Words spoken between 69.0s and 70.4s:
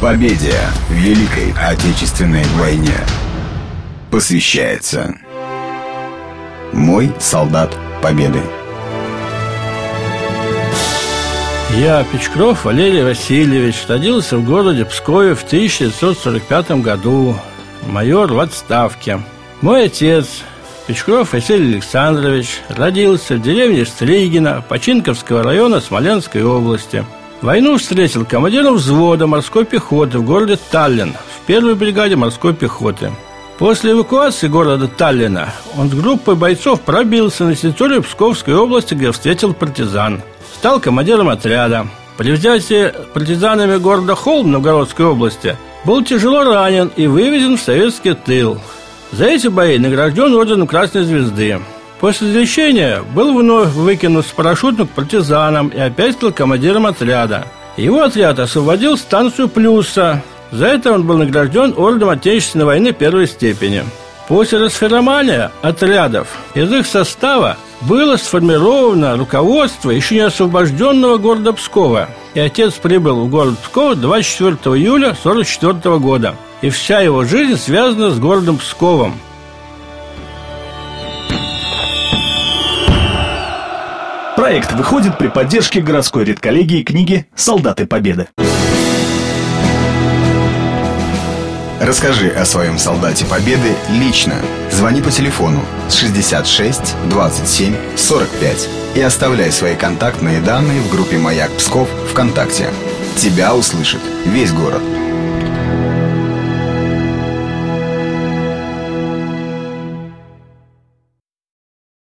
руководство еще не